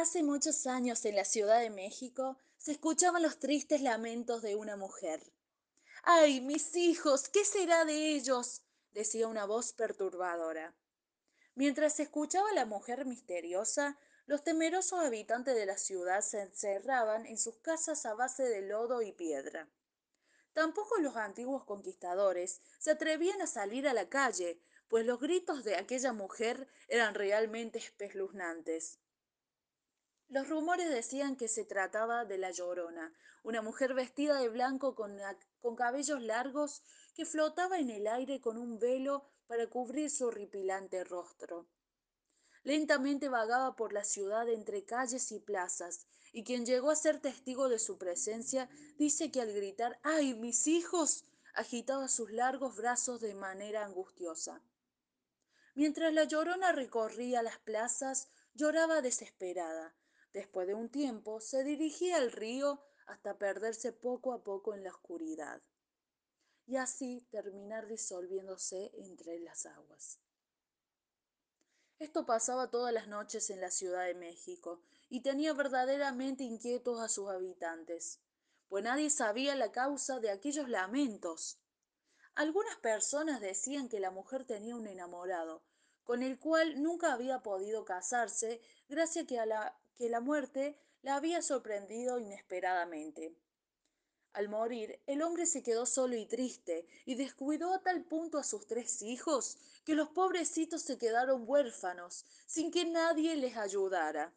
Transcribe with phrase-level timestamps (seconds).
[0.00, 4.74] Hace muchos años en la Ciudad de México se escuchaban los tristes lamentos de una
[4.74, 5.20] mujer.
[6.04, 7.28] ¡Ay, mis hijos!
[7.28, 8.62] ¿Qué será de ellos?
[8.92, 10.74] decía una voz perturbadora.
[11.54, 17.36] Mientras se escuchaba la mujer misteriosa, los temerosos habitantes de la ciudad se encerraban en
[17.36, 19.68] sus casas a base de lodo y piedra.
[20.54, 25.76] Tampoco los antiguos conquistadores se atrevían a salir a la calle, pues los gritos de
[25.76, 28.98] aquella mujer eran realmente espeluznantes.
[30.30, 33.12] Los rumores decían que se trataba de la Llorona,
[33.42, 35.18] una mujer vestida de blanco con,
[35.60, 36.84] con, cabellos largos
[37.16, 41.66] que flotaba en el aire con un velo para cubrir su horripilante rostro.
[42.62, 47.68] Lentamente vagaba por la ciudad entre calles y plazas, y quien llegó a ser testigo
[47.68, 48.68] de su presencia
[48.98, 51.24] dice que al gritar ¡Ay, mis hijos!
[51.54, 54.62] agitaba sus largos brazos de manera angustiosa.
[55.74, 59.92] Mientras la llorona recorría las plazas, lloraba desesperada,
[60.32, 64.90] Después de un tiempo se dirigía al río hasta perderse poco a poco en la
[64.90, 65.60] oscuridad
[66.66, 70.20] y así terminar disolviéndose entre las aguas.
[71.98, 77.08] Esto pasaba todas las noches en la Ciudad de México y tenía verdaderamente inquietos a
[77.08, 78.20] sus habitantes,
[78.68, 81.58] pues nadie sabía la causa de aquellos lamentos.
[82.36, 85.64] Algunas personas decían que la mujer tenía un enamorado,
[86.04, 91.42] con el cual nunca había podido casarse gracias a la que la muerte la había
[91.42, 93.34] sorprendido inesperadamente.
[94.32, 98.44] Al morir, el hombre se quedó solo y triste y descuidó a tal punto a
[98.44, 104.32] sus tres hijos que los pobrecitos se quedaron huérfanos sin que nadie les ayudara.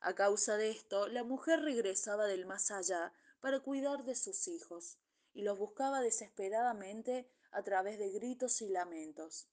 [0.00, 4.98] A causa de esto, la mujer regresaba del más allá para cuidar de sus hijos
[5.32, 9.48] y los buscaba desesperadamente a través de gritos y lamentos.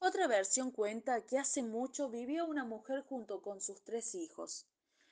[0.00, 4.66] Otra versión cuenta que hace mucho vivió una mujer junto con sus tres hijos.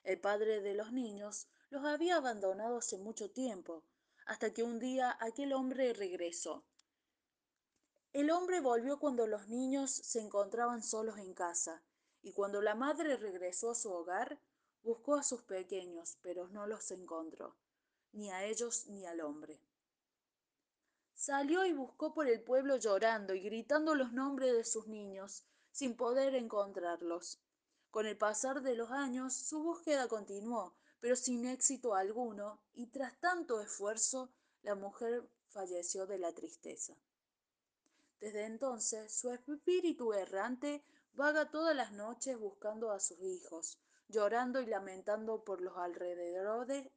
[0.05, 3.83] El padre de los niños los había abandonado hace mucho tiempo,
[4.27, 6.65] hasta que un día aquel hombre regresó.
[8.13, 11.83] El hombre volvió cuando los niños se encontraban solos en casa,
[12.23, 14.39] y cuando la madre regresó a su hogar,
[14.85, 17.57] buscó a sus pequeños, pero no los encontró,
[18.13, 19.61] ni a ellos ni al hombre.
[21.27, 25.43] Salió y buscó por el pueblo llorando y gritando los nombres de sus niños,
[25.73, 27.41] sin poder encontrarlos.
[27.91, 33.19] Con el pasar de los años, su búsqueda continuó, pero sin éxito alguno, y tras
[33.19, 34.31] tanto esfuerzo,
[34.63, 36.95] la mujer falleció de la tristeza.
[38.21, 44.67] Desde entonces, su espíritu errante vaga todas las noches buscando a sus hijos, llorando y
[44.67, 46.89] lamentando por los alrededores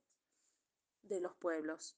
[1.02, 1.98] de los pueblos.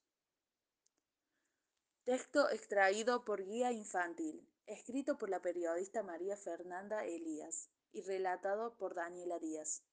[2.04, 8.96] Texto extraído por Guía Infantil, escrito por la periodista María Fernanda Elías y relatado por
[8.96, 9.84] Daniela Díaz.